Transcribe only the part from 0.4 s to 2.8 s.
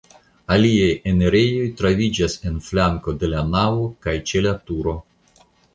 Aliaj enirejoj troviĝas en